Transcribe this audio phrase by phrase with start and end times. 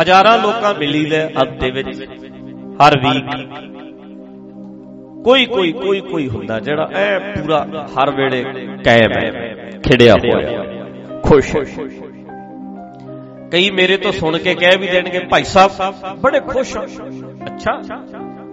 [0.00, 1.88] ਹਜ਼ਾਰਾਂ ਲੋਕਾਂ ਮਿਲੀ ਦੇ ਹਫ਼ਤੇ ਵਿੱਚ।
[2.80, 3.26] ਹਰ ਵੀਕ।
[5.24, 8.44] ਕੋਈ ਕੋਈ ਕੋਈ ਕੋਈ ਹੁੰਦਾ ਜਿਹੜਾ ਐ ਪੂਰਾ ਹਰ ਵੇਲੇ
[8.84, 10.64] ਕਾਇਮ ਹੈ, ਖਿੜਿਆ ਹੋਇਆ।
[11.22, 11.56] ਖੁਸ਼।
[13.52, 15.70] ਕਈ ਮੇਰੇ ਤੋਂ ਸੁਣ ਕੇ ਕਹਿ ਵੀ ਦੇਣਗੇ, ਭਾਈ ਸਾਹਿਬ,
[16.20, 17.80] ਬੜੇ ਖੁਸ਼ ਹੋ। ਅੱਛਾ,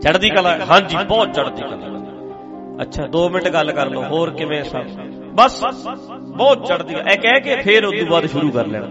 [0.02, 1.88] ਚੜ੍ਹਦੀ ਕਲਾ ਹਾਂਜੀ, ਬਹੁਤ ਚੜ੍ਹਦੀ ਕਲਾ
[2.82, 4.84] ਅੱਛਾ 2 ਮਿੰਟ ਗੱਲ ਕਰ ਲਓ, ਹੋਰ ਕਿਵੇਂ ਸਭ?
[5.34, 5.64] ਬਸ,
[6.38, 8.88] ਬਹੁਤ ਚੜ੍ਹਦੀ ਐ ਕਹਿ ਕੇ ਫੇਰ ਉਸ ਤੋਂ ਬਾਅਦ ਸ਼ੁਰੂ ਕਰ ਲੈਣਾ।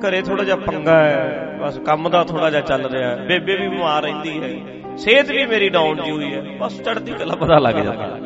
[0.00, 3.68] ਘਰੇ ਥੋੜਾ ਜਿਹਾ ਪੰਗਾ ਹੈ। ਬਸ ਕੰਮ ਦਾ ਥੋੜਾ ਜਿਹਾ ਚੱਲ ਰਿਹਾ ਹੈ। ਬੇਬੇ ਵੀ
[3.68, 4.48] ਬਿਮਾਰ ਰਹਿੰਦੀ ਹੈ।
[4.96, 8.18] ਸਿਹਤ ਵੀ ਮੇਰੀ ਡਾਊਨ ਜੀ ਹੋਈ ਹੈ। ਬਸ ਚੜ੍ਹਦੀ ਕਲਾ ਪਤਾ ਲੱਗ ਜਾਂਦਾ।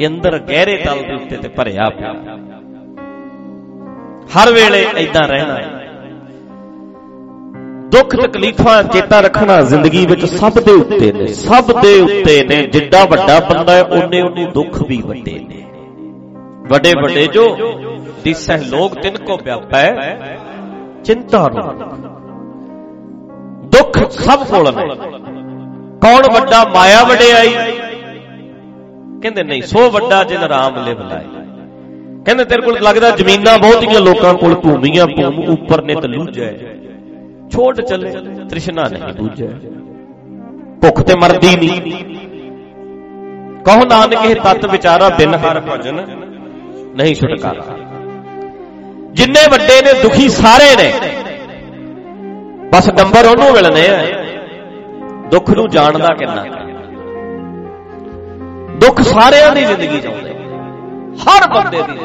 [0.00, 2.12] ਇਹ ਅੰਦਰ ਗਹਿਰੇ ਤਲ ਦੇ ਉੱਤੇ ਤੇ ਭਰਿਆ ਪਿਆ।
[4.34, 5.58] ਹਰ ਵੇਲੇ ਐਦਾਂ ਰਹਿਣਾ
[7.88, 13.04] ਦੁੱਖ ਤਕਲੀਫਾਂ ਚੇਤਾ ਰੱਖਣਾ ਜ਼ਿੰਦਗੀ ਵਿੱਚ ਸਭ ਦੇ ਉੱਤੇ ਨੇ। ਸਭ ਦੇ ਉੱਤੇ ਨੇ। ਜਿੱਡਾ
[13.04, 15.66] ਵੱਡਾ ਬੰਦਾ ਹੈ, ਉਹਨੇ ਉਹਨੇ ਦੁੱਖ ਵੀ ਵੱਡੇ ਨੇ।
[16.70, 17.56] ਵੱਡੇ ਵੱਡੇ ਜੋ
[18.24, 19.96] ਦਿਸਹਿ ਲੋਕ ਤਿੰਨ ਕੋ ਵਿਆਪੈ।
[21.04, 22.19] ਚਿੰਤਾ ਰੋ।
[24.00, 24.86] ਦੁੱਖ ਸਭ ਕੋਲ ਨੇ।
[26.02, 27.54] ਕੌਣ ਵੱਡਾ ਮਾਇਆ ਵਡਿਆਈ?
[29.22, 31.26] ਕਹਿੰਦੇ ਨਹੀਂ, ਸੋ ਵੱਡਾ ਜਿਨ ਰਾਮ ਲਿਵ ਲਾਈ
[32.26, 36.50] ਕਹਿੰਦੇ ਤੇਰੇ ਕੋਲ ਲੱਗਦਾ ਜ਼ਮੀਨਾਂ ਬਹੁਤੀਆਂ ਲੋਕਾਂ ਕੋਲ ਭੂਮੀਆਂ ਭੂਮ ਉੱਪਰ ਨਿਤ ਲੂਜੈ।
[37.52, 38.10] ਛੋਟ ਚੱਲੇ,
[38.48, 39.48] ਤ੍ਰਿਸ਼ਨਾ ਨਹੀਂ ਬੂਝੈ
[40.82, 41.80] ਭੁੱਖ ਤੇ ਮਰਦੀ ਨਹੀਂ।
[43.64, 46.04] ਕਹੋ ਨਾਨਕ, ਇਹ ਤਤ ਵਿਚਾਰਾ ਬਿਨ ਹਰ ਭਜਨ
[46.96, 47.64] ਨਹੀਂ ਛੁਟਕਾਰਾ।
[49.12, 50.92] ਜਿੰਨੇ ਵੱਡੇ ਨੇ, ਦੁਖੀ ਸਾਰੇ ਨੇ।
[52.72, 54.24] ਬਸ ਨੰਬਰ ਉਹਨੂੰ ਮਿਲਨੇ ਆ।
[55.30, 56.44] ਦੁੱਖ ਨੂੰ ਜਾਣਦਾ ਕਿੰਨਾ?
[58.76, 60.30] ਦੁੱਖ ਸਾਰਿਆਂ ਦੀ ਜ਼ਿੰਦਗੀ ਚ ਆਉਂਦੇ।
[61.14, 61.98] ਹਰ ਬੰਦੇ ਦੀ।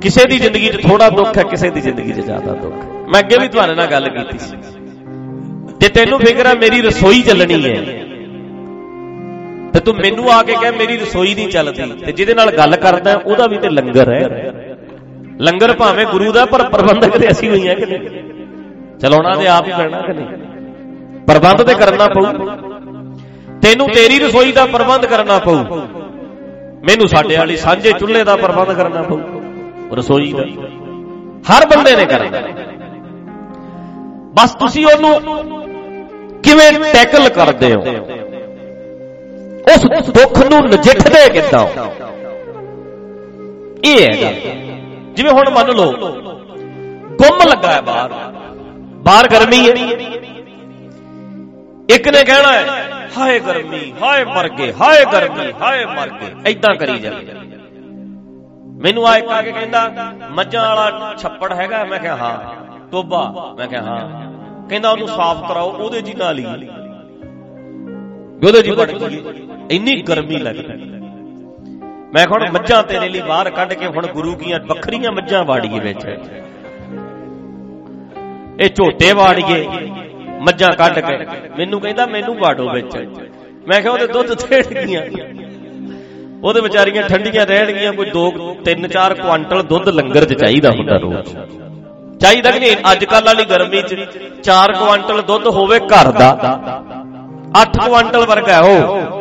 [0.00, 2.74] ਕਿਸੇ ਦੀ ਜ਼ਿੰਦਗੀ 'ਚ ਥੋੜਾ ਦੁੱਖ ਹੈ, ਕਿਸੇ ਦੀ ਜ਼ਿੰਦਗੀ 'ਚ ਜ਼ਿਆਦਾ ਦੁੱਖ।
[3.12, 4.56] ਮੈਂ ਅੱਗੇ ਵੀ ਤੁਹਾਡੇ ਨਾਲ ਗੱਲ ਕੀਤੀ ਸੀ।
[5.80, 8.04] ਤੇ ਤੈਨੂੰ ਫਿਕਰ ਹੈ ਮੇਰੀ ਰਸੋਈ ਚੱਲਣੀ ਹੈ।
[9.72, 13.22] ਤੇ ਤੂੰ ਮੈਨੂੰ ਆ ਕੇ ਕਹਿ, ਮੇਰੀ ਰਸੋਈ ਨਹੀਂ ਚੱਲਦੀ। ਤੇ ਜਿਹਦੇ ਨਾਲ ਗੱਲ ਕਰਦਾ,
[13.26, 14.67] ਉਹਦਾ ਵੀ ਤੇ ਲੰਗਰ ਹੈ।
[15.40, 18.08] ਲੰਗਰ ਭਾਵੇਂ ਗੁਰੂ ਦਾ, ਪਰ ਪ੍ਰਬੰਧਕ ਤੇ ਅਸੀਂ ਹੋਈਆਂ ਕਿ ਨਹੀਂ?
[18.98, 20.26] ਚਲਾਉਣਾ ਤੇ ਆਪ ਹੀ ਪੈਣਾ ਕਿ ਨਹੀਂ?
[21.26, 22.22] ਪ੍ਰਬੰਧ ਤੇ ਕਰਨਾ ਪਊ।
[23.62, 25.64] ਤੈਨੂੰ ਤੇਰੀ ਰਸੋਈ ਦਾ ਪ੍ਰਬੰਧ ਕਰਨਾ ਪਊ।
[26.88, 29.20] ਮੈਨੂੰ ਸਾਡੇ ਵਾਲੀ ਸਾਂਝੇ ਚੁੱਲ੍ਹੇ ਦਾ ਪ੍ਰਬੰਧ ਕਰਨਾ ਪਊ।
[29.96, 30.42] ਰਸੋਈ ਦਾ।
[31.52, 32.40] ਹਰ ਬੰਦੇ ਨੇ ਕਰਨਾ।
[34.34, 35.20] ਬਸ ਤੁਸੀਂ ਉਹਨੂੰ
[36.42, 37.80] ਕਿਵੇਂ ਟੈਕਲ ਕਰਦੇ ਹੋ?
[39.74, 41.66] ਉਸ ਦੁੱਖ ਨੂੰ ਨਜਿੱਠਦੇ ਕਿੱਦਾਂ
[43.84, 44.67] ਇਹ ਹੈ ਗੱਲ।
[45.18, 45.92] ਜਿਵੇਂ ਹੁਣ ਮੰਨ ਲਓ,
[47.12, 48.12] ਗੁੰਮ ਲੱਗਾ ਹੈ ਬਾਹਰ
[49.04, 49.74] ਬਾਹਰ ਗਰਮੀ ਹੈ।
[51.90, 52.64] ਇੱਕ ਨੇ ਕਹਿਣਾ ਹੈ,
[53.18, 57.32] ਹਾਏ ਗਰਮੀ, ਹਾਏ ਮਰ ਗਏ, ਹਾਏ ਗਰਮੀ, ਹਾਏ ਮਰ ਗਏ ਐਦਾਂ ਕਰੀ ਜਾਂਦੇ
[58.82, 62.36] ਮੈਨੂੰ ਆ ਇੱਕ ਆ ਕੇ ਕਹਿੰਦਾ, ਮੱਝਾਂ ਵਾਲਾ ਛੱਪੜ ਹੈਗਾ, ਮੈਂ ਕਿਹਾ ਹਾਂ,
[62.92, 66.44] ਟੋਬਾ, ਮੈਂ ਕਿਹਾ ਹਾਂ। ਕਹਿੰਦਾ ਉਹਨੂੰ ਸਾਫ਼ ਕਰਾਓ, ਉਹਦੇ ਜੀ ਨਾਲ ਹੀ।
[68.46, 69.22] ਉਹਦੇ ਜੀ ਬਣ ਗਈ।
[69.70, 70.97] ਇੰਨੀ ਗਰਮੀ ਲੱਗਦੀ।
[72.14, 76.04] ਮੈਂ ਹੁਣ ਮੱਝਾਂ ਤੇਰੇ ਲਈ ਬਾਹਰ ਕੱਢ ਕੇ ਹੁਣ ਗੁਰੂ ਕੀਆਂ ਵੱਖਰੀਆਂ ਮੱਝਾਂ ਵਾੜੀਏ ਵਿੱਚ।
[78.60, 79.66] ਇਹ ਝੋਟੇ ਵਾੜੀਏ,
[80.40, 81.16] ਮੱਝਾਂ ਕੱਢ ਕੇ।
[81.58, 82.96] ਮੈਨੂੰ ਕਹਿੰਦਾ, ਮੈਨੂੰ ਵਾੜੋ ਵਿੱਚ।
[83.68, 85.02] ਮੈਂ ਕਿਹਾ, ਉਹਦੇ ਦੁੱਧ ਥੇੜ ਗਈਆਂ
[86.44, 88.30] ਉਹਦੇ ਵਿਚਾਰੀਆਂ ਠੰਡੀਆਂ ਰਹਿਣਗੀਆਂ, ਕੋਈ 2
[88.64, 91.36] 3 4 ਕੁਆਂਟਲ ਦੁੱਧ ਲੰਗਰ 'ਚ ਚਾਹੀਦਾ ਹੁੰਦਾ ਰੋਜ਼।
[92.20, 92.76] ਚਾਹੀਦਾ ਕਿ ਨਹੀਂ?
[92.92, 93.96] ਅੱਜ ਕੱਲ ਵਾਲੀ ਗਰਮੀ 'ਚ
[94.42, 96.30] 4 ਕੁਆਂਟਲ ਦੁੱਧ ਹੋਵੇ ਘਰ ਦਾ
[97.62, 99.17] 8 ਕੁਆਂਟਲ ਵਰਗਾ ਉਹ।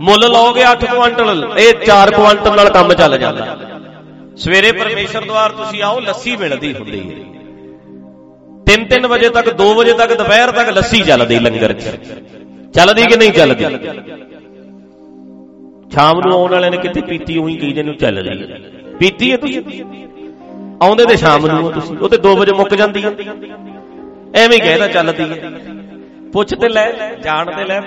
[0.00, 1.52] ਮੁੱਲ ਲਓਗੇ 8 ਕੁਆਂਟਲ?
[1.58, 3.58] ਇਹ 4 ਕੁਆਂਟਲ ਨਾਲ ਕੰਮ ਚੱਲ ਜਾਂਦਾ।
[4.36, 7.24] ਸਵੇਰੇ ਪਰਮੇਸ਼ਰ ਦਵਾਰ ਤੁਸੀਂ ਆਓ, ਲੱਸੀ ਮਿਲਦੀ ਹੁੰਦੀ ਹੈ।
[8.66, 11.84] 3-3 ਵਜੇ ਤੱਕ 2 ਵਜੇ ਤੱਕ, ਦੁਪਹਿਰ ਤੱਕ ਲੱਸੀ ਚੱਲਦੀ ਲੰਗਰ 'ਚ।
[12.74, 13.64] ਚੱਲਦੀ ਕਿ ਨਹੀਂ ਚੱਲਦੀ?
[15.92, 18.58] ਸ਼ਾਮ ਨੂੰ ਆਉਣ ਵਾਲਿਆਂ ਨੇ ਕਿੱਥੇ ਪੀਤੀ, ਉਹੀ ਕਹੀ ਨੂੰ ਚੱਲ ਰਹੀ ਹੈ।
[18.98, 19.62] ਪੀਤੀ ਹੈ ਤੁਸੀਂ?
[20.82, 23.10] ਆਉਂਦੇ ਤੇ ਸ਼ਾਮ ਨੂੰ ਤੁਸੀਂ। ਉਹ ਤੇ 2 ਵਜੇ ਮੁੱਕ ਜਾਂਦੀ ਹੈ।
[24.34, 25.50] ਐਵੇਂ ਹੀ ਕਹਿਦਾ ਚੱਲਦੀ ਹੈ।
[26.32, 27.80] ਪੁੱਛ ਤੇ ਲੈ, ਜਾਣ ਤੇ ਲੈ।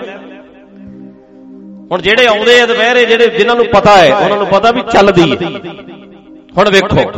[1.90, 5.32] ਹੁਣ ਜਿਹੜੇ ਆਉਂਦੇ ਆ ਦੁਪਹਿਰੇ, ਜਿਹੜੇ ਜਿਨ੍ਹਾਂ ਨੂੰ ਪਤਾ ਹੈ, ਉਹਨਾਂ ਨੂੰ ਪਤਾ ਵੀ ਚੱਲਦੀ
[5.32, 5.50] ਹੈ।
[6.58, 7.12] ਹੁਣ ਵੇਖੋ,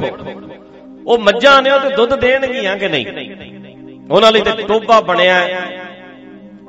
[1.06, 3.06] ਉਹ ਮੱਝਾਂ ਨੇ ਉਹ ਤੇ ਦੁੱਧ ਦੇਣਗੀਆਂ ਕਿ ਨਹੀਂ?
[4.10, 5.48] ਉਹਨਾਂ ਲਈ ਤੇ ਟੋਬਾ ਬਣਿਆ,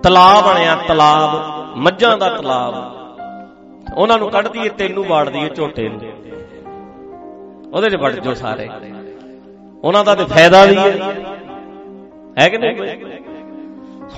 [0.03, 1.30] ਤਲਾਬ ਬਣਿਆ, ਤਲਾਬ,
[1.78, 3.00] ਮੱਝਾਂ ਦਾ ਤਲਾਬ।
[3.97, 6.02] ਉਹਨਾਂ ਨੂੰ ਕੱਢ ਦਈਏ ਤੈਨੂੰ ਵਾੜ ਦਈਏ ਝੋਟੇ ਨੂੰ।
[7.74, 8.69] ਉਹਦੇ 'ਚ ਵੜ ਜੋ ਸਾਰੇ।
[9.84, 10.92] ਉਹਨਾਂ ਦਾ ਤੇ ਫਾਇਦਾ ਵੀ ਹੈ।
[12.40, 12.75] ਹੈ ਕਿ ਨਹੀਂ?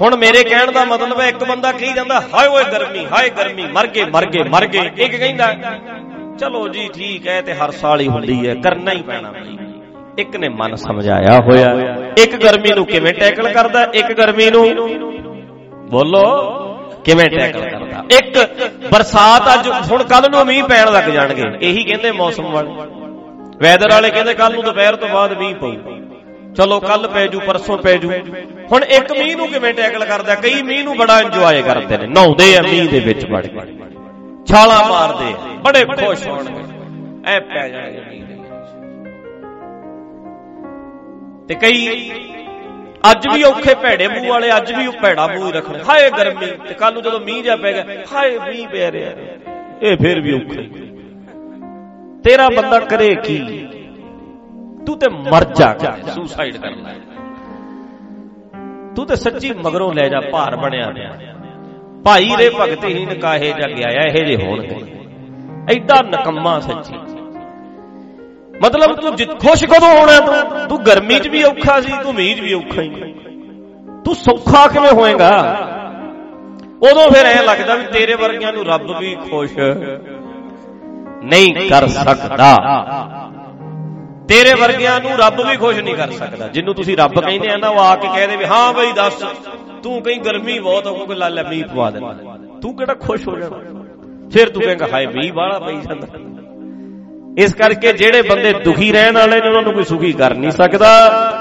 [0.01, 3.65] ਹੁਣ ਮੇਰੇ ਕਹਿਣ ਦਾ ਮਤਲਬ ਹੈ, ਇੱਕ ਬੰਦਾ ਕਹੀ ਜਾਂਦਾ, ਹਾਏ ਓਏ ਗਰਮੀ, ਹਾਏ ਗਰਮੀ,
[3.74, 5.53] ਮਰ ਗਏ ਮਰ ਗਏ ਮਰ ਗਏ, ਇੱਕ ਕਹਿੰਦਾ,
[6.39, 9.57] ਚਲੋ ਜੀ ਠੀਕ ਹੈ ਤੇ ਹਰ ਸਾਲ ਹੀ ਹੁੰਦੀ ਹੈ, ਕਰਨਾ ਹੀ ਪੈਣਾ ਭਾਈ
[10.19, 14.65] ਇੱਕ ਨੇ ਮਨ ਸਮਝਾਇਆ ਹੋਇਆ, ਇੱਕ ਗਰਮੀ ਨੂੰ ਕਿਵੇਂ ਟੈਕਲ ਕਰਦਾ, ਇੱਕ ਗਰਮੀ ਨੂੰ
[15.89, 16.25] ਬੋਲੋ,
[17.06, 18.38] ਕਿਵੇਂ ਟੈਕਲ ਕਰਦਾ। ਇੱਕ
[18.92, 22.69] ਬਰਸਾਤ ਅੱਜ, ਹੁਣ ਕੱਲ ਨੂੰ ਮੀਂਹ ਪੈਣ ਲੱਗ ਜਾਣਗੇ, ਇਹੀ ਕਹਿੰਦੇ ਮੌਸਮ ਵਾਲੇ।
[23.62, 25.74] ਵੈਦਰ ਵਾਲੇ ਕਹਿੰਦੇ ਕੱਲ ਨੂੰ ਦੁਪਹਿਰ ਤੋਂ ਬਾਅਦ ਮੀਂਹ ਪਊ।
[26.57, 28.12] ਚਲੋ ਕੱਲ ਪੈ ਜੂ, ਪਰਸੋਂ ਪੈ ਜੂ।
[28.72, 30.36] ਹੁਣ ਇੱਕ ਮੀਂਹ ਨੂੰ ਕਿਵੇਂ ਟੈਕਲ ਕਰਦਾ?
[30.36, 33.60] ਕਈ ਮੀਂਹ ਨੂੰ ਬੜਾ ਇੰਜੋਏ ਕਰਦੇ ਨੇ। ਨਹਾਉਂਦੇ ਆ ਮੀਂਹ ਦੇ ਵਿੱਚ ਵੜ ਕੇ।
[34.46, 36.63] ਛਾਲਾਂ ਮਾਰਦੇ ਬੜੇ ਖੁਸ਼ ਹੋਣਗੇ।
[37.25, 38.72] ਐ ਪੈ ਜਾਣਗੇ ਮੀਂਹ ਦੇ ਵਿੱਚ।
[41.48, 42.12] ਤੇ ਕਈ
[43.12, 46.46] ਅੱਜ ਵੀ ਔਖੇ ਭੈੜੇ ਮੂੰਹ ਵਾਲੇ, ਅੱਜ ਵੀ ਉਹ ਭੈੜਾ ਮੂੰਹ ਹੀ ਰੱਖਣੇ ਹਾਏ ਗਰਮੀ।
[46.46, 49.12] ਤੇ ਕੱਲ ਨੂੰ ਜਦੋਂ ਮੀਂਹ ਜਾ ਪੈ ਗਿਆ, ਹਾਏ ਮੀਂਹ ਪੈ ਰਿਹਾ।
[49.81, 50.62] ਇਹ ਫੇਰ ਵੀ ਔਖਾ
[52.24, 53.68] ਤੇਰਾ ਬੰਦਾ ਕਰੇ ਕੀ?
[54.85, 55.73] ਤੂੰ ਤੇ ਮਰ ਜਾ
[56.07, 56.93] ਸੁਸਾਈਡ ਕਰ ਲੈ
[58.95, 60.91] ਤੂੰ ਤੇ ਸੱਚੀ ਮਗਰੋਂ ਲੈ ਜਾ ਭਾਰ ਬਣਿਆ
[62.05, 64.83] ਭਾਈ ਰੇ ਭਗਤਹੀਨ ਕਾਹੇ ਜਾ ਗਿਆ ਇਹ ਜੇ ਹੋਣਗੇ
[65.69, 66.93] ਐਡਾ ਨਕੰਮਾ ਸੱਚੀ
[68.53, 72.35] ਮਤਲਬ ਤੂੰ ਜਿੱਤ ਖੁਸ਼ ਕਦੋਂ ਹੋਣਾ ਤੂੰ ਤੂੰ ਗਰਮੀ 'ਚ ਵੀ ਔਖਾ ਸੀ ਤੂੰ ਮੀਂਹ
[72.35, 73.13] 'ਚ ਵੀ ਔਖਾ ਹੀ
[74.05, 75.31] ਤੂੰ ਸੌਖਾ ਕਿਵੇਂ ਹੋਏਗਾ
[76.83, 79.57] ਉਦੋਂ ਫਿਰ ਐ ਲੱਗਦਾ ਵੀ ਤੇਰੇ ਵਰਗਿਆਂ ਨੂੰ ਰੱਬ ਵੀ ਖੁਸ਼
[81.23, 82.49] ਨਹੀਂ ਕਰ ਸਕਦਾ
[84.30, 87.68] ਤੇਰੇ ਵਰਗਿਆਂ ਨੂੰ ਰੱਬ ਵੀ ਖੁਸ਼ ਨਹੀਂ ਕਰ ਸਕਦਾ। ਜਿੰਨੂੰ ਤੁਸੀਂ ਰੱਬ ਕਹਿੰਦੇ ਆ ਨਾ,
[87.68, 89.24] ਉਹ ਆ ਕੇ ਕਹਦੇ ਵੀ ਹਾਂ ਬਈ ਦੱਸ,
[89.83, 92.00] ਤੂੰ ਕਹੀਂ ਗਰਮੀ ਬਹੁਤ ਹੋ ਕੋਈ ਲਾਲਾ ਮੀਂਹ ਪਵਾ ਦੇ
[92.62, 93.57] ਤੂੰ ਕਿਹੜਾ ਖੁਸ਼ ਹੋ ਜਾਣਾ?
[94.33, 96.07] ਫਿਰ ਤੂੰ ਕਹੇਂਗਾ, ਹਾਏ, ਮੀਂਹ ਵਾਲਾ ਪਈ ਜਾਂਦਾ।
[97.38, 100.89] ਇਸ ਕਰਕੇ ਜਿਹੜੇ ਬੰਦੇ ਦੁਖੀ ਰਹਿਣ ਵਾਲੇ ਨੇ, ਉਹਨਾਂ ਨੂੰ ਕੋਈ ਸੁਖੀ ਕਰ ਨਹੀਂ ਸਕਦਾ।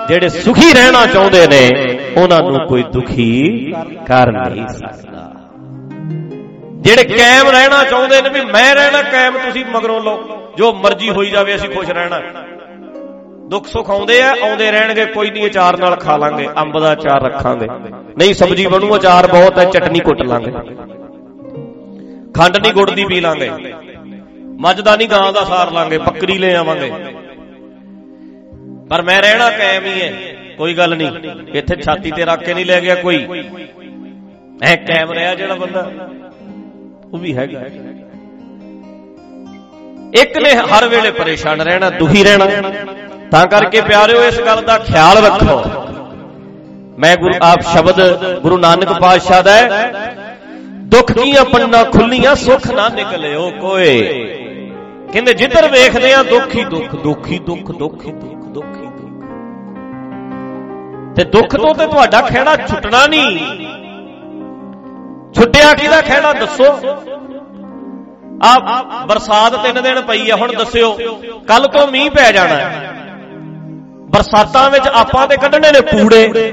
[0.08, 1.70] ਜਿਹੜੇ ਸੁਖੀ ਰਹਿਣਾ ਚਾਹੁੰਦੇ ਨੇ,
[2.16, 3.74] ਉਹਨਾਂ ਨੂੰ ਕੋਈ ਦੁਖੀ
[4.06, 5.30] ਕਰ ਨਹੀਂ ਸਕਦਾ।
[6.80, 10.18] ਜਿਹੜੇ ਕਾਇਮ ਰਹਿਣਾ ਚਾਹੁੰਦੇ ਨੇ ਵੀ, ਮੈਂ ਰਹਿਣਾ ਕਾਇਮ, ਤੁਸੀਂ ਮਗਰੋਂ ਲਓ।
[10.58, 12.20] ਜੋ ਮਰਜ਼ੀ ਹੋਈ ਜਾਵੇ, ਅਸੀਂ ਖੁਸ਼ ਰਹਿਣਾ।
[13.50, 17.22] ਦੁੱਖ ਸੁੱਖ ਆਉਂਦੇ ਆ, ਆਉਂਦੇ ਰਹਿਣਗੇ, ਕੋਈ ਨਹੀਂ, ਅਚਾਰ ਨਾਲ ਖਾ ਲਾਂਗੇ, ਅੰਬ ਦਾ ਅਚਾਰ
[17.22, 17.66] ਰੱਖਾਂਗੇ।
[18.18, 20.50] ਨਹੀਂ, ਸਬਜ਼ੀ ਬਣੂ, ਅਚਾਰ ਬਹੁਤ ਹੈ, ਚਟਨੀ ਕੁੱਟ ਲਾਂਗੇ।
[22.32, 23.50] ਖੰਡ ਨਹੀਂ ਗੁੜ ਦੀ ਪੀ ਲਾਂਗੇ।
[24.60, 26.92] ਮੱਝ ਦਾ ਨਹੀਂ ਗਾਂ ਦਾ ਸਾਰ ਲਾਂਗੇ, ਬੱਕਰੀ ਲੈ ਆਵਾਂਗੇ।
[28.90, 30.12] ਪਰ ਮੈਂ ਰਹਿਣਾ ਕਾਇਮ ਹੀ ਹੈ,
[30.58, 31.10] ਕੋਈ ਗੱਲ ਨਹੀਂ।
[31.54, 33.26] ਇੱਥੇ ਛਾਤੀ ਤੇ ਰੱਖ ਕੇ ਨਹੀਂ ਲੈ ਗਿਆ ਕੋਈ।
[34.62, 35.90] ਐ ਕਾਇਮ ਰਿਹਾ ਜਿਹੜਾ ਬੰਦਾ।
[37.12, 37.60] ਉਹ ਵੀ ਹੈਗਾ।
[40.14, 42.46] ਇੱਕ ਨੇ ਹਰ ਵੇਲੇ ਪਰੇਸ਼ਾਨ ਰਹਿਣਾ, ਦੁਖੀ ਰਹਿਣਾ।
[43.34, 45.62] ਤਾਂ ਕਰਕੇ ਪਿਆਰਿਓ, ਇਸ ਗੱਲ ਦਾ ਖਿਆਲ ਰੱਖੋ।
[46.98, 48.00] ਮੈਂ ਗੁਰੂ ਆਪ ਸ਼ਬਦ
[48.40, 49.54] ਗੁਰੂ ਨਾਨਕ ਪਾਤਸ਼ਾਹ ਦਾ
[50.92, 53.96] ਦੁੱਖ ਕੀਆਂ ਪੰਨਾ ਖੁੱਲੀਆਂ, ਸੁੱਖ ਨਾ ਨਿਕਲਿਓ ਕੋਏ।
[55.12, 58.86] ਕਹਿੰਦੇ, ਜਿੱਧਰ ਵੇਖਦੇ ਆ ਦੁੱਖ ਹੀ ਦੁੱਖ ਦੁੱਖ ਹੀ ਦੁੱਖ ਦੁੱਖ ਹੀ ਦੁੱਖ ਦੁੱਖ ਹੀ
[58.86, 59.24] ਦੁੱਖ।
[61.16, 63.38] ਤੇ ਦੁੱਖ ਤੋਂ ਤੇ ਤੁਹਾਡਾ ਖਿਹੜਾ ਛੁੱਟਣਾ ਨਹੀਂ।
[65.34, 66.72] ਛੁੱਟਿਆ ਕਿਹਦਾ ਖਿਹੜਾ, ਦੱਸੋ।
[68.44, 70.98] ਆ ਬਰਸਾਤ ਤਿੰਨ ਦਿਨ ਪਈ ਆ, ਹੁਣ ਦੱਸਿਓ।
[71.48, 72.60] ਕੱਲ ਤੋਂ ਮੀਂਹ ਪੈ ਜਾਣਾ।
[74.14, 76.52] ਬਰਸਾਤਾਂ ਵਿੱਚ ਆਪਾਂ ਤੇ ਕੱਢਣੇ ਨੇ ਪੂੜੇ।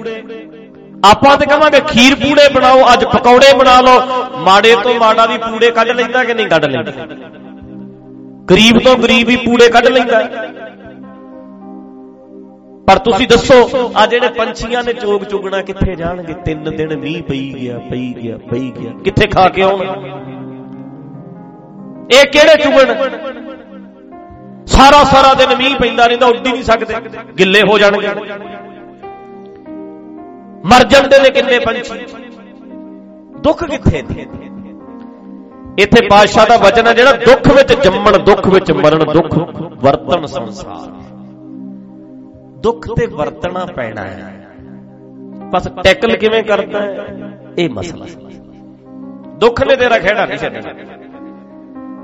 [1.05, 4.01] ਆਪਾਂ ਤੇ ਕਹਾਂਗੇ ਖੀਰ ਪੂੜੇ ਬਣਾਓ, ਅੱਜ ਪਕੌੜੇ ਬਣਾ ਲਓ।
[4.37, 6.91] ਮਾੜੇ ਤੋਂ ਮਾੜਾ ਵੀ ਪੂੜੇ ਕੱਢ ਲੈਂਦਾ ਕਿ ਨਹੀਂ ਕੱਢ ਲੈਂਦਾ?
[8.51, 10.21] ਗਰੀਬ ਤੋਂ ਗਰੀਬ ਵੀ ਪੂੜੇ ਕੱਢ ਲੈਂਦਾ।
[12.87, 16.33] ਪਰ ਤੁਸੀਂ ਦੱਸੋ, ਆ ਜਿਹੜੇ ਪੰਛੀਆਂ ਨੇ ਚੋਗ ਚੁਗਣਾ ਕਿੱਥੇ ਜਾਣਗੇ?
[16.33, 19.83] ਤਿੰਨ ਦਿਨ ਮੀਂਹ ਪਈ ਗਿਆ ਪਈ ਗਿਆ ਪਈ ਗਿਆ। ਕਿੱਥੇ ਖਾ ਕੇ ਆਉਣ?
[22.11, 22.93] ਇਹ ਕਿਹੜੇ ਚੁਗਣ?
[24.65, 26.93] ਸਾਰਾ ਸਾਰਾ ਦਿਨ ਮੀਂਹ ਪੈਂਦਾ ਰਹਿੰਦਾ, ਉੱਡ ਹੀ ਨਹੀਂ ਸਕਦੇ।
[27.39, 28.07] ਗਿੱਲੇ ਹੋ ਜਾਣਗੇ।
[30.65, 32.05] ਮਰ ਜਾਂਦੇ ਨੇ ਕਿੰਨੇ ਪੰਛੀ।
[33.39, 34.27] ਦੁੱਖ ਕਿੱਥੇ ਨੇ?
[35.79, 39.37] ਇੱਥੇ ਬਾਦਸ਼ਾਹ ਦਾ ਵਚਨ ਹੈ ਜਿਹੜਾ ਦੁੱਖ ਵਿੱਚ ਜੰਮਣ, ਦੁੱਖ ਵਿੱਚ ਮਰਨ, ਦੁੱਖ,
[39.83, 40.91] ਵਰਤਣ ਸੰਸਾਰ।
[42.59, 44.47] ਦੁੱਖ ਤੇ ਵਰਤਣਾ ਪੈਣਾ ਹੈ।
[45.51, 47.07] ਬਸ ਟੈਕਲ ਕਿਵੇਂ ਕਰਦਾ ਹੈ?
[47.57, 48.05] ਇਹ ਮਸਲਾ।
[49.35, 51.00] ਦੁੱਖ ਨੇ ਤੇਰਾ ਖਿਹੜਾ ਨਹੀਂ ਛੱਡਣਾ।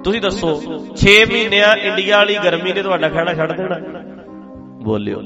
[0.03, 0.49] ਤੁਸੀਂ ਦੱਸੋ
[0.95, 3.75] 6 ਮਹੀਨਿਆਂ ਇੰਡੀਆ ਵਾਲੀ ਗਰਮੀ ਨੇ ਤੁਹਾਡਾ ਖਿਹੜਾ ਛੱਡ ਦੇਣਾ?
[4.83, 5.21] ਬੋਲਿਓ।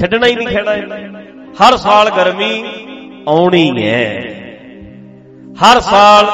[0.00, 0.76] ਛੱਡਣਾ ਹੀ ਨਹੀਂ ਖਿਹੜਾ
[1.62, 2.64] ਹਰ ਸਾਲ ਗਰਮੀ
[3.28, 4.22] ਆਉਣੀ ਹੈ।
[5.52, 6.26] ਹਰ ਸਾਲ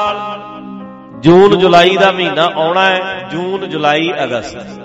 [1.21, 4.81] ਜੂਨ, ਜੁਲਾਈ ਦਾ ਮਹੀਨਾ ਆਉਣਾ ਹੈ। ਜੂਨ, ਜੁਲਾਈ, ਅਗਸਤ।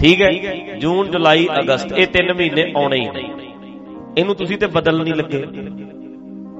[0.00, 0.30] ਠੀਕ ਹੈ?
[0.78, 3.30] ਜੂਨ, ਜੁਲਾਈ, ਅਗਸਤ, ਇਹ ਤਿੰਨ ਮਹੀਨੇ ਆਉਣੇ ਹੀ ਨਹੀਂ
[4.18, 5.46] ਇਹਨੂੰ ਤੁਸੀਂ ਤੇ ਬਦਲ ਨਹੀਂ ਲੱਗੇ।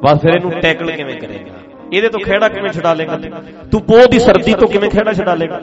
[0.04, 1.52] ਬਸ ਫਿਰ ਇਹਨੂੰ ਟੈਕਲ ਕਿਵੇਂ ਕਰੇਗਾ?
[1.92, 3.18] ਇਹਦੇ ਤੋਂ ਖਿਹੜਾ ਕਿਵੇਂ ਛਡਾ ਲੇਗਾ?
[3.73, 5.61] ਤੂੰ ਪੋਹ ਦੀ ਸਰਦੀ ਤੋਂ ਕਿਵੇਂ ਖਿਹੜਾ ਛਡਾ ਲੇਗਾ?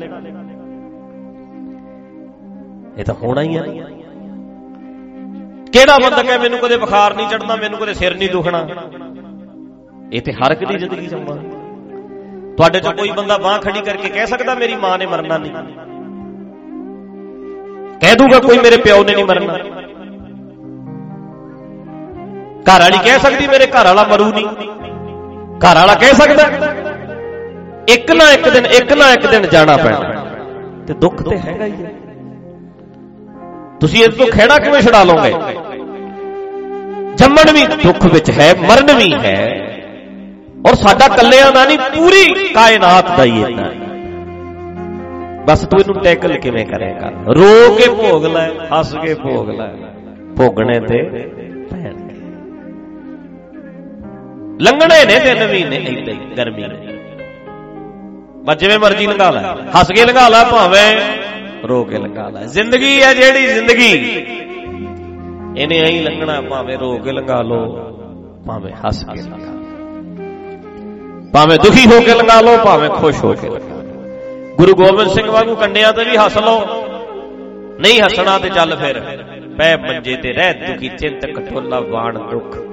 [2.98, 3.64] ਇਹ ਤਾਂ ਹੋਣਾ ਹੀ ਹੈ
[5.74, 8.68] ਕਿਹੜਾ ਬੰਦਾ ਕਹੇ ਮੈਨੂੰ ਕਦੇ ਬੁਖਾਰ ਨਹੀਂ ਚੜਨਾ ਮੈਨੂੰ ਕਦੇ ਸਿਰ ਨਹੀਂ ਦੁਖਣਾ?
[10.14, 11.16] ਇਹ ਤੇ ਹਰ ਇੱਕ ਦੀ ਜ਼ਿੰਦਗੀ ਚ
[12.58, 15.52] ਤੁਹਾਡੇ ਚੋਂ ਕੋਈ ਬੰਦਾ ਬਾਹ ਖੜੀ ਕਰਕੇ ਕਹਿ ਸਕਦਾ ਮੇਰੀ ਮਾਂ ਨੇ ਮਰਨਾ ਨਹੀਂ।
[18.02, 19.58] ਕਹਿ ਦੂਗਾ ਕੋਈ ਮੇਰੇ ਪਿਓ ਨੇ ਨਹੀਂ ਮਰਨਾ।
[22.68, 24.48] ਘਰ ਵਾਲੀ ਕਹਿ ਸਕਦੀ ਮੇਰੇ ਘਰ ਵਾਲਾ ਮਰੂ ਨਹੀਂ
[25.58, 26.44] ਘਰ ਵਾਲਾ ਕਹਿ ਸਕਦਾ
[27.90, 30.26] ਇੱਕ ਨਾ ਇੱਕ ਦਿਨ, ਇੱਕ ਨਾ ਇੱਕ ਦਿਨ ਜਾਣਾ ਪੈਣਾ।
[30.88, 31.92] ਤੇ ਦੁੱਖ ਤੇ ਹੈਗਾ ਹੀ ਹੈ।
[33.80, 35.32] ਤੁਸੀਂ ਇਸ ਤੋਂ ਖਿਹੜਾ ਕਿਵੇਂ ਛਡਾ ਲਓਗੇ?
[37.16, 39.64] ਜੰਮਣ ਵੀ ਦੁੱਖ ਵਿੱਚ ਹੈ, ਮਰਨ ਵੀ ਹੈ।
[40.68, 43.72] ਔਰ ਸਾਡਾ ਕੱਲਿਆਂ ਦਾ ਨਹੀਂ, ਪੂਰੀ ਕਾਇਨਾਤ ਦਾ ਹੀ ਇਦਾਂ
[45.46, 49.68] ਬਸ ਤੂੰ ਇਹਨੂੰ ਟੈਕਲ ਕਿਵੇਂ ਕਰੇਗਾ ਰੋ ਕੇ ਭੋਗ ਲੈ, ਹੱਸ ਕੇ ਭੋਗ ਲੈ।
[50.38, 50.98] ਭੋਗਣੇ ਤੇ
[54.62, 57.00] ਲੰਘਣੇ ਨੇ ਤਿੰਨ ਮਹੀਨੇ ਇਦਾਂ ਹੀ ਗਰਮੀ ਦੇ।
[58.46, 59.42] ਬਸ ਜਿਵੇਂ ਮਰਜ਼ੀ ਲੰਘਾ ਲੈ।
[59.80, 60.98] ਹੱਸ ਕੇ ਲੰਘਾ ਲੈ ਭਾਵੇਂ
[61.68, 63.92] ਰੋ ਕੇ ਲੰਘਾ ਲੈ। ਜ਼ਿੰਦਗੀ ਹੈ ਜਿਹੜੀ ਜ਼ਿੰਦਗੀ।
[65.58, 67.60] ਇਹਨੇ ਐਂ ਲੰਘਣਾ, ਭਾਵੇਂ ਰੋ ਕੇ ਲੰਘਾ ਲੋ
[68.48, 69.54] ਭਾਵੇਂ ਹੱਸ ਕੇ ਲੰਘਾ
[71.34, 73.82] ਭਾਵੇਂ ਦੁਖੀ ਹੋ ਕੇ ਲੰਘਾ ਲੋ ਭਾਵੇਂ ਖੁਸ਼ ਹੋ ਕੇ ਲੰਘਾ
[74.58, 76.60] ਗੁਰੂ ਗੋਬਿੰਦ ਸਿੰਘ ਵਾਂਗੂ ਕੰਡਿਆਂ ਤੇ ਵੀ ਹੱਸ ਲੋ
[77.80, 79.00] ਨਹੀਂ ਹੱਸਣਾ ਤੇ ਚੱਲ ਫਿਰ।
[79.58, 82.67] ਪੈ ਮੰਜੇ ਤੇ ਰਹਿ ਦੁਖੀ, ਚਿੰਤ ਕਟੋਲਾ ਬਾਣ ਦੁੱਖ।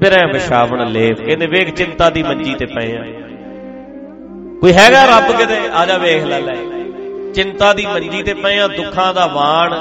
[0.00, 3.02] ਬਿਰਹਿ ਵਿਸ਼ਾਵਣ ਲੇਵ ਕਹਿੰਦੇ ਵੇਖ ਚਿੰਤਾ ਦੀ ਮੰਜੀ ਤੇ ਪਏ ਆ।
[4.60, 5.58] ਕੋਈ ਹੈਗਾ ਰੱਬ ਕਿਤੇ?
[5.72, 6.54] ਆ ਜਾ ਵੇਖ ਲੈ ਲੈ।
[7.34, 9.74] ਚਿੰਤਾ ਦੀ ਮੰਜੀ ਤੇ ਪਏ ਆ, ਦੁੱਖਾਂ ਦਾ ਬਾਣ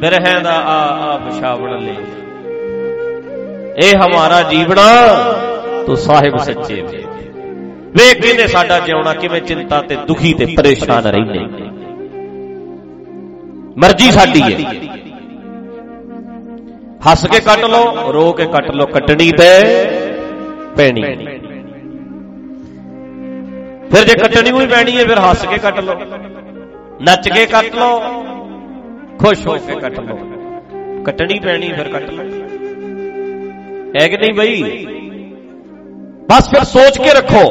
[0.00, 2.24] ਬਿਰਹਿ ਦਾ ਆ ਆ ਵਿਸ਼ਾਵਣ ਲੇਵ
[3.76, 4.82] ਇਹ ਹਮਾਰਾ ਜੀਵਣਾ
[5.86, 7.04] ਤੂੰ ਸਾਹਿਬ ਸੱਚੇ ਵੇ
[7.96, 11.38] ਵੇਖ ਕਿਨੇ ਸਾਡਾ ਜਿਉਣਾ, ਕਿਵੇਂ ਚਿੰਤਾ ਤੇ ਦੁਖੀ ਤੇ ਪਰੇਸ਼ਾਨ ਰਹਿੰਦੇ।
[13.78, 15.03] ਮਰਜ਼ੀ ਸਾਡੀ ਹੈ।
[17.06, 19.48] ਹੱਸ ਕੇ ਕੱਟ ਲੋ ਰੋ ਕੇ ਕੱਟ ਲੋ ਕੱਟਣੀ ਤੇ
[20.76, 21.02] ਪੈਣੀ।
[23.90, 25.94] ਫਿਰ ਜੇ ਕੱਟਣੀ ਵੀ ਪੈਣੀ ਹੈ, ਫਿਰ ਹੱਸ ਕੇ ਕੱਟ ਲੋ
[27.02, 27.88] ਨੱਚ ਕੇ ਕੱਟ ਲੋ
[29.18, 30.16] ਖੁਸ਼ ਹੋ ਕੇ ਕੱਟ ਲੋ
[31.06, 32.22] ਕੱਟਣੀ ਪੈਣੀ, ਫਿਰ ਕੱਟ ਲੋ
[33.94, 34.62] ਹੈ ਕਿ ਨਹੀਂ ਬਈ?
[36.30, 37.42] ਬਸ ਫਿਰ ਸੋਚ ਕੇ ਰੱਖੋ।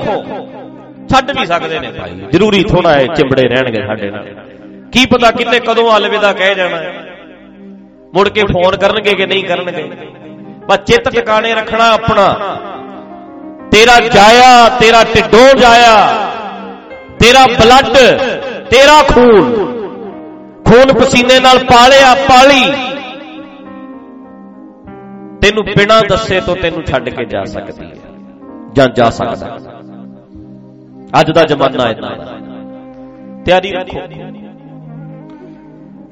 [1.09, 4.25] ਛੱਡ ਵੀ ਸਕਦੇ ਨੇ ਭਾਈ। ਜ਼ਰੂਰੀ ਥੋੜਾ ਹੈ ਚਿੰਬੜੇ ਰਹਿਣਗੇ ਸਾਡੇ ਨਾਲ।
[4.93, 6.81] ਕੀ ਪਤਾ ਕਿੰਨੇ ਕਦੋਂ ਅਲਵਿਦਾ ਕਹਿ ਜਾਣਾ।
[8.13, 9.83] ਮੁੜ ਕੇ ਫੋਨ ਕਰਨਗੇ ਕਿ ਨਹੀਂ ਕਰਨਗੇ?
[10.67, 12.33] ਬਸ ਚਿੱਤ ਟਿਕਾਣੇ ਰੱਖਣਾ ਆਪਣਾ।
[13.71, 16.07] ਤੇਰਾ ਜਾਇਆ, ਤੇਰਾ ਢਿੱਡੋਂ ਜਾਇਆ,
[17.19, 17.97] ਤੇਰਾ ਬਲੱਡ
[18.69, 19.53] ਤੇਰਾ ਖੂਨ।
[20.65, 22.65] ਖੂਨ ਪਸੀਨੇ ਨਾਲ ਪਾਲਿਆ, ਪਾਲੀ।
[25.41, 27.95] ਤੈਨੂੰ ਬਿਨਾਂ ਦੱਸੇ ਤੋਂ ਤੈਨੂੰ ਛੱਡ ਕੇ ਜਾ ਸਕਦੀ ਹੈ।
[28.73, 29.57] ਜਾਂ ਜਾ ਸਕਦਾ।
[31.19, 32.15] ਅੱਜ ਦਾ ਜ਼ਮਾਨਾ ਇਦਾਂ
[33.45, 33.99] ਤਿਆਰੀ ਰੱਖੋ।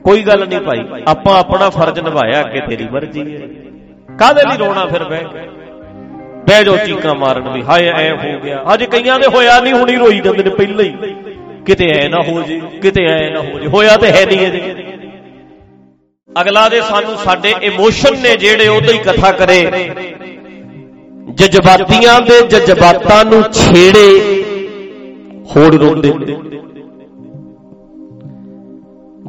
[0.03, 3.47] ਕੋਈ ਗੱਲ ਨਹੀਂ ਭਾਈ, ਆਪਾਂ ਆਪਣਾ ਫਰਜ਼ ਨਿਭਾਇਆ ਕਿ ਤੇਰੀ ਮਰਜ਼ੀ ਹੈ।
[4.17, 5.23] ਕਾਹਦੇ ਲਈ ਰੋਣਾ ਫਿਰ ਬਹਿ?
[6.47, 9.95] ਬਹਿ ਜੋ ਚੀਕਾਂ ਮਾਰਨ ਵੀ, ਹਾਏ, ਐ ਹੋ ਗਿਆ। ਅੱਜ ਕਈਆਂ ਦੇ ਹੋਇਆ ਨਹੀਂ, ਹੁਣੀ
[9.95, 11.13] ਰੋਈ ਜਾਂਦੇ ਨੇ ਪਹਿਲਾਂ ਹੀ।
[11.65, 14.85] ਕਿਤੇ ਐ ਨਾ ਹੋ ਜੇ, ਕਿਤੇ ਐ ਨਾ ਹੋ ਜੇ, ਹੋਇਆ ਤੇ ਹੈ ਨਹੀਂ ਇਹਦੇ
[16.41, 19.61] ਅਗਲਾ ਦੇ ਸਾਨੂੰ ਸਾਡੇ ਇਮੋਸ਼ਨ ਨੇ ਜਿਹੜੇ ਉਹਦੀ ਕਥਾ ਕਰੇ।
[21.33, 24.43] ਜਜ਼ਬਾਤੀਆਂ ਦੇ ਜਜ਼ਬਾਤਾਂ ਨੂੰ ਛੇੜੇ
[25.55, 26.60] ਹੋੜ ਰੋਂਦੇ ਨੇ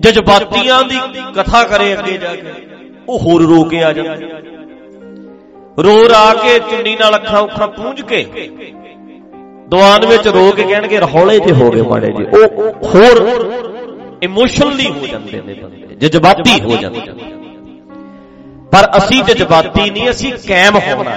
[0.02, 0.98] ਜਜ਼ਬਾਤੀਆਂ ਦੀ
[1.34, 2.52] ਕਥਾ ਕਰੇ ਅੱਗੇ ਜਾ ਕੇ,
[3.08, 4.30] ਉਹ ਹੋਰ ਰੋ ਕੇ ਆ ਜਾਂਦੇ।
[5.78, 8.22] ਰੋ ਰਾ ਕੇ ਚੁੰਨੀ ਨਾਲ ਅੱਖਾਂ ਉੱਖਾਂ ਪੂੰਝ ਕੇ,
[9.68, 13.14] ਦੀਵਾਨ ਵਿੱਚ ਰੋ ਕੇ ਕਹਿਣਗੇ ਰਹੌਲੇ ਜੇ ਹੋ ਗਏ ਮਾੜੇ ਜੀ। ਉਹ ਹੋਰ
[14.22, 17.00] ਇਮੋਸ਼ਨਲੀ ਹੋ ਜਾਂਦੇ ਨੇ ਬੰਦੇ, ਜਜ਼ਬਾਤੀ ਹੋ ਜਾਂਦੇ
[18.72, 21.16] ਪਰ ਅਸੀਂ ਜਜ਼ਬਾਤੀ ਨਹੀਂ, ਅਸੀਂ ਕਾਇਮ ਹੋਣਾ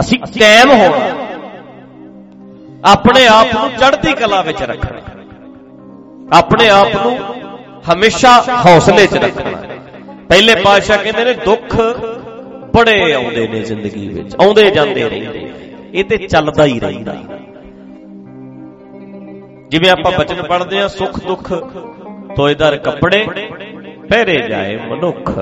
[0.00, 0.98] ਅਸੀਂ ਕਾਇਮ ਹੋਣਾ।
[2.84, 5.00] ਆਪਣੇ ਆਪ ਨੂੰ ਚੜ੍ਹਦੀ ਕਲਾ ਵਿੱਚ ਰੱਖਣਾ।
[6.32, 7.16] ਆਪਣੇ ਆਪ ਨੂੰ
[7.92, 8.30] ਹਮੇਸ਼ਾ
[8.66, 9.62] ਹੌਸਲੇ 'ਚ ਰੱਖਣਾ।
[10.28, 11.76] ਪਹਿਲੇ ਪਾਤਸ਼ਾਹ ਕਹਿੰਦੇ ਨੇ, ਦੁੱਖ
[12.76, 15.50] ਬੜੇ ਆਉਂਦੇ ਨੇ ਜ਼ਿੰਦਗੀ ਵਿੱਚ, ਆਉਂਦੇ ਜਾਂਦੇ ਰਹਿੰਦੇ
[15.94, 17.14] ਇਹ ਤੇ ਚੱਲਦਾ ਹੀ ਰਹਿੰਦਾ।
[19.68, 21.52] ਜਿਵੇਂ ਆਪਾਂ ਬਚਨ ਪੜ੍ਹਦੇ ਆ ਸੁੱਖ ਦੁੱਖ
[22.36, 23.26] ਤੋਇਦਰ ਕੱਪੜੇ,
[24.10, 25.38] ਪਹਿਰੇ ਜਾਏ ਮਨੁੱਖ।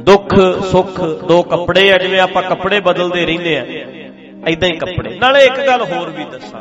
[0.00, 0.34] ਦੁੱਖ,
[0.64, 3.66] ਸੁੱਖ, ਦੋ ਕੱਪੜੇ ਆ, ਜਿਵੇਂ ਆਪਾਂ ਕੱਪੜੇ ਬਦਲਦੇ ਰਹਿੰਦੇ ਆ
[4.46, 6.60] ਐਦਾਂ ਹੀ ਕੱਪੜੇ। ਨਾਲੇ ਇੱਕ ਗੱਲ ਹੋਰ ਵੀ ਦੱਸਾਂ।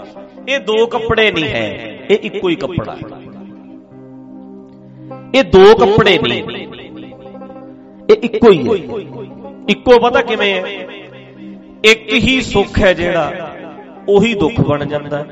[0.49, 1.67] ਇਹ ਦੋ ਕੱਪੜੇ ਨਹੀਂ ਹੈ,
[2.11, 3.21] ਇਹ ਇੱਕੋ ਹੀ ਕੱਪੜਾ ਹੈ।
[5.35, 6.43] ਇਹ ਦੋ ਕੱਪੜੇ ਨਹੀਂ
[8.09, 8.73] ਇਹ ਇੱਕੋ ਹੀ ਹੈ।
[9.69, 10.61] ਇੱਕੋ ਪਤਾ ਕਿਵੇਂ ਹੈ?
[11.85, 13.51] ਇੱਕ ਹੀ ਸੁੱਖ ਹੈ ਜਿਹੜਾ,
[14.09, 15.25] ਉਹੀ ਦੁੱਖ ਬਣ ਜਾਂਦਾ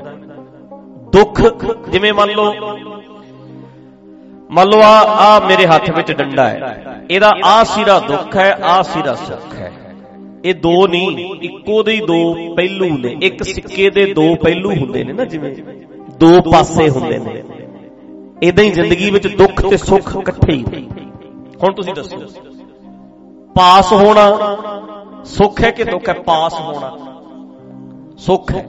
[1.12, 1.40] ਦੁੱਖ,
[1.88, 2.52] ਜਿਵੇਂ ਮੰਨ ਲਓ
[4.50, 8.82] ਮੰਨ ਲਓ ਆ ਆ ਮੇਰੇ ਹੱਥ ਵਿੱਚ ਡੰਡਾ ਹੈ। ਇਹਦਾ ਆ ਸਿਰਾ ਦੁੱਖ ਹੈ, ਆ
[8.82, 9.72] ਸਿਰਾ ਸੁੱਖ ਹੈ।
[10.44, 15.04] ਇਹ ਦੋ ਨਹੀਂ, ਇੱਕੋ ਦੇ ਹੀ ਦੋ ਪਹਿਲੂ ਨੇ। ਇੱਕ ਸਿੱਕੇ ਦੇ ਦੋ ਪਹਿਲੂ ਹੁੰਦੇ
[15.04, 15.54] ਨੇ ਨਾ, ਜਿਵੇਂ
[16.20, 17.42] ਦੋ ਪਾਸੇ ਹੁੰਦੇ ਨੇ।
[18.42, 20.64] ਇਦਾਂ ਹੀ ਜ਼ਿੰਦਗੀ ਵਿੱਚ ਦੁੱਖ ਤੇ ਸੁੱਖ ਇਕੱਠੇ ਹੀ
[21.62, 22.16] ਹੁਣ ਤੁਸੀਂ ਦੱਸੋ,
[23.54, 24.24] ਪਾਸ ਹੋਣਾ
[25.24, 26.14] ਸੁੱਖ ਹੈ ਕਿ ਦੁੱਖ ਹੈ?
[26.14, 26.96] ਪਾਸ ਹੋਣਾ
[28.18, 28.68] ਸੁੱਖ ਹੈ।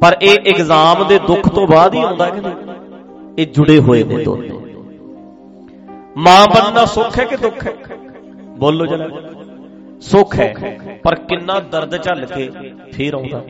[0.00, 2.54] ਪਰ ਇਹ ਐਗਜ਼ਾਮ ਦੇ ਦੁੱਖ ਤੋਂ ਬਾਅਦ ਹੀ ਆਉਂਦਾ ਕਿ ਨਹੀਂ
[3.38, 4.48] ਇਹ ਜੁੜੇ ਹੋਏ ਨੇ ਦੋਨੇ।
[6.16, 7.72] ਮਾਂ ਬਣਨਾ ਸੁੱਖ ਹੈ ਕਿ ਦੁੱਖ ਹੈ?
[8.58, 9.08] ਬੋਲੋ ਜਰਾ।
[10.00, 10.54] ਸੁੱਖ ਹੈ
[11.04, 12.50] ਪਰ ਕਿੰਨਾ ਦਰਦ ਝੱਲ ਕੇ
[12.92, 13.42] ਫੇਰ ਆਉਂਦਾ।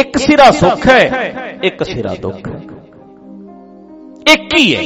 [0.00, 1.04] ਇੱਕ ਸਿਰਾ ਸੁੱਖ ਹੈ
[1.62, 2.60] ਇੱਕ ਸਿਰਾ ਦੁੱਖ ਹੈ।
[4.32, 4.80] ਇੱਕ ਹੀ ਹੈ।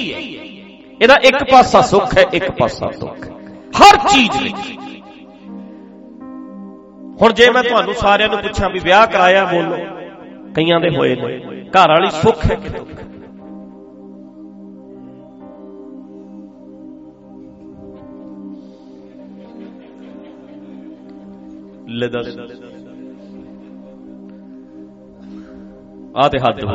[1.02, 3.32] ਇਹਦਾ ਇੱਕ ਪਾਸਾ ਸੁੱਖ ਹੈ ਇੱਕ ਪਾਸਾ ਦੁੱਖ ਹੈ।
[3.78, 4.78] ਹਰ ਚੀਜ਼ ਵਿੱਚ।
[7.22, 9.76] ਹੁਣ ਜੇ ਮੈਂ ਤੁਹਾਨੂੰ ਸਾਰਿਆਂ ਨੂੰ ਪੁੱਛਾਂ ਵੀ ਵਿਆਹ ਕਰਾਇਆ ਬੋਲੋ
[10.56, 11.38] ਕਈਆਂ ਦੇ ਹੋਏ ਨੇ
[11.70, 13.15] ਘਰ ਵਾਲੀ ਸੁੱਖ ਹੈ। ਕਿ ਦੁੱਖ ਹੋ।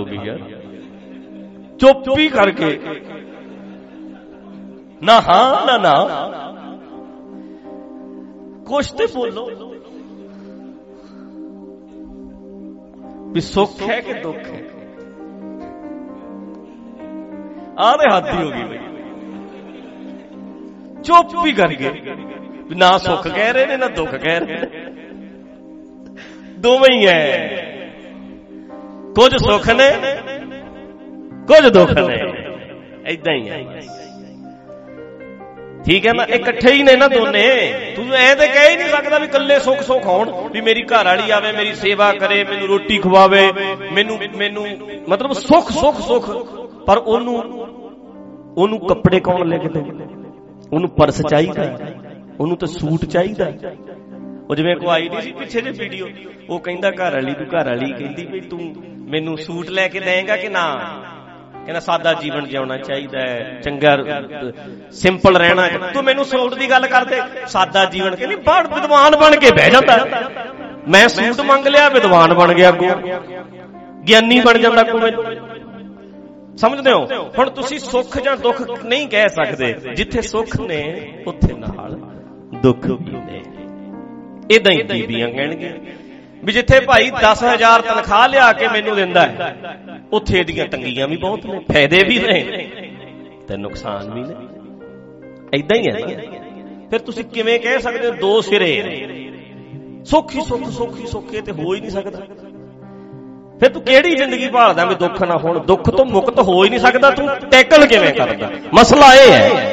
[0.06, 0.40] ਗਈ ਯਾਰ।
[1.80, 2.80] ਚੁੱਪ ਹੀ ਕਰਕੇ।
[5.04, 6.08] ਨਾ ਹਾਂ, ਨਾ ਨਾ।
[8.68, 9.50] ਕੁਛ ਤੇ ਬੋਲੋ।
[13.34, 14.62] ਵੀ ਸੁੱਖ ਹੈ ਕਿ ਦੁੱਖ ਹੈ?
[17.80, 18.78] ਆ ਤੇ ਹੱਦ ਹੀ ਹੋ ਗਈ ਬਈ।
[21.04, 21.90] ਚੁੱਪ ਹੀ ਕਰਕੇ।
[22.70, 24.81] ਵੀ ਨਾ ਸੁੱਖ ਕਹਿ ਰਹੇ ਨੇ, ਨਾ ਦੁੱਖ ਕਹਿ ਰਹੇ ਨੇ।
[26.62, 27.48] ਦੋਵੇਂ ਹੀ ਐ।
[29.16, 29.90] ਕੁਝ ਸੁੱਖ ਨੇ,
[31.48, 32.18] ਕੁਝ ਦੁੱਖ ਨੇ।
[33.06, 33.60] ਐਦਾਂ ਹੀ ਹੈ
[35.86, 37.46] ਠੀਕ ਹੈ ਨਾ, ਇਕੱਠੇ ਹੀ ਨੇ ਨਾ ਦੋਨੇ।
[37.96, 41.06] ਤੂੰ ਐ ਤੇ ਕਹਿ ਹੀ ਨਹੀਂ ਸਕਦਾ ਵੀ ਇਕੱਲੇ ਸੁੱਖ ਸੁੱਖ ਹੋਣ, ਵੀ ਮੇਰੀ ਘਰ
[41.06, 43.52] ਵਾਲੀ ਆਵੇ, ਮੇਰੀ ਸੇਵਾ ਕਰੇ, ਮੈਨੂੰ ਰੋਟੀ ਖਵਾਵੇ,
[43.92, 44.68] ਮੈਨੂੰ ਮੈਨੂੰ,
[45.10, 46.30] ਮਤਲਬ ਸੁੱਖ ਸੁੱਖ ਸੁੱਖ।
[46.86, 47.36] ਪਰ ਉਹਨੂੰ
[48.58, 49.80] ਉਹਨੂੰ ਕੱਪੜੇ ਕੌਣ ਲੈ ਕੇ ਦੇ
[50.74, 51.64] ਉਹਨੂੰ ਪਰਸ ਚਾਹੀਦਾ?
[52.40, 53.52] ਉਹਨੂੰ ਤਾਂ ਸੂਟ ਚਾਹੀਦਾ?
[54.52, 56.08] ਉਹ ਜਿਵੇਂ ਕੋ ਆਈ ਨਹੀਂ ਸੀ ਪਿੱਛੇ ਜੇ ਵੀਡੀਓ
[56.50, 58.74] ਉਹ ਕਹਿੰਦਾ ਘਰ ਵਾਲੀ ਤੂੰ ਘਰ ਵਾਲੀ ਕਹਿੰਦੀ ਵੀ ਤੂੰ
[59.10, 60.66] ਮੈਨੂੰ ਸੂਟ ਲੈ ਕੇ ਦੇਂਗਾ ਕਿ ਨਾ?
[61.66, 63.96] ਕਹਿੰਦਾ ਸਾਦਾ ਜੀਵਨ ਜਿਉਣਾ ਚਾਹੀਦਾ ਹੈ, ਚੰਗਾ
[64.92, 69.52] ਸਿੰਪਲ ਰਹਿਣਾ ਤੂੰ ਮੈਨੂੰ ਸੂਟ ਦੀ ਗੱਲ ਕਰਦੇ, ਸਾਦਾ ਜੀਵਨ ਕਹਿੰਦੀ ਬੜ ਵਿਦਵਾਨ ਬਣ ਕੇ
[69.52, 69.98] ਬਹਿ ਜਾਂਦਾ।
[70.88, 72.90] ਮੈਂ ਸੂਟ ਮੰਗ ਲਿਆ, ਵਿਦਵਾਨ ਬਣ ਗਿਆ ਅੱਗੋਂ।
[74.08, 75.24] ਗਿਆਨੀ ਬਣ ਜਾਂਦਾ ਕੋ ਮੈਨੂੰ।
[76.58, 77.06] ਸਮਝਦੇ ਹੋ?
[77.40, 80.82] ਹੁਣ ਤੁਸੀਂ ਸੁੱਖ ਜਾਂ ਦੁੱਖ ਨਹੀਂ ਕਹਿ ਸਕਦੇ। ਜਿੱਥੇ ਸੁੱਖ ਨੇ,
[81.28, 81.96] ਉੱਥੇ ਨਾਲ
[82.62, 83.42] ਦੁੱਖ ਵੀ ਨੇ।
[84.56, 85.72] ਇਦਾਂ ਹੀ ਬੀਬੀਆਂ ਕਹਿਣਗੀਆਂ
[86.44, 89.56] ਵੀ ਜਿੱਥੇ ਭਾਈ 10000 ਤਨਖਾਹ ਲਿਆ ਕੇ ਮੈਨੂੰ ਦਿੰਦਾ ਹੈ
[90.14, 92.68] ਉੱਥੇ ਇਹਦੀਆਂ ਤੰਗੀਆਂ ਵੀ ਬਹੁਤ ਨੇ ਫਾਇਦੇ ਵੀ ਨੇ
[93.48, 94.36] ਤੇ ਨੁਕਸਾਨ ਵੀ ਨੇ।
[95.54, 96.18] ਇਦਾਂ ਹੀ ਹੈ
[96.90, 98.72] ਫਿਰ ਤੁਸੀਂ ਕਿਵੇਂ ਕਹਿ ਸਕਦੇ ਹੋ ਦੋ ਸਿਰੇ
[100.06, 102.20] ਸੁੱਖੀ ਸੁੱਖ ਸੁੱਖੀ ਸੁੱਖੇ ਤੇ ਹੋ ਹੀ ਨਹੀਂ ਸਕਦਾ।
[103.60, 105.60] ਫਿਰ ਤੂੰ ਕਿਹੜੀ ਜ਼ਿੰਦਗੀ ਭਾਲਦਾ ਵੀ ਦੁੱਖ ਨਾ ਹੋਣ?
[105.60, 108.50] ਦੁੱਖ ਤੋਂ ਮੁਕਤ ਹੋ ਹੀ ਨਹੀਂ ਸਕਦਾ ਤੂੰ। ਟੈਕਲ ਕਿਵੇਂ ਕਰਦਾ?
[108.74, 109.71] ਮਸਲਾ ਇਹ ਹੈ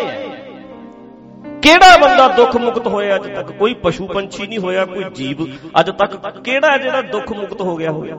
[1.69, 3.53] ਕਿਹੜਾ ਬੰਦਾ ਦੁੱਖ ਮੁਕਤ ਹੋਇਆ ਅੱਜ ਤੱਕ?
[3.53, 5.47] ਕੋਈ ਪਸ਼ੂ ਪੰਛੀ ਨਹੀਂ ਹੋਇਆ, ਕੋਈ ਜੀਵ।
[5.81, 8.17] ਅੱਜ ਤੱਕ ਕਿਹੜਾ ਜਿਹੜਾ ਦੁੱਖ ਮੁਕਤ ਹੋ ਗਿਆ ਹੋਇਆ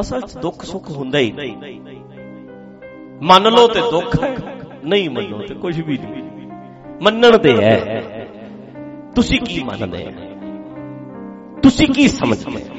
[0.00, 1.80] ਅਸਲ 'ਚ ਦੁੱਖ ਸੁੱਖ ਹੁੰਦਾ ਹੀ ਨਹੀਂ।
[3.22, 4.36] ਮੰਨ ਲਓ ਤੇ ਦੁੱਖ ਹੈ,
[4.84, 6.22] ਨਹੀਂ ਮੰਨੋ ਤੇ ਕੁਝ ਵੀ ਨਹੀਂ।
[7.02, 8.02] ਮੰਨਣ ਤੇ ਹੈ।
[9.14, 10.10] ਤੁਸੀਂ ਕੀ ਮੰਨਦੇ ਹੋ?
[11.62, 12.74] ਤੁਸੀਂ ਕੀ ਸਮਝਦੇ ਹੋ?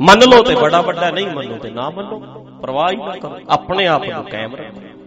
[0.00, 2.18] ਮੰਨ ਲਓ ਤੇ ਬੜਾ ਵੱਡਾ, ਨਹੀਂ ਮੰਨੋ ਤੇ ਨਾ ਮੰਨੋ।
[2.62, 5.03] ਪਰਵਾਹ ਹੀ ਨਾ ਕਰੋ। ਆਪਣੇ ਆਪ ਨੂੰ ਕਾਇਮ ਰੱਖੋ।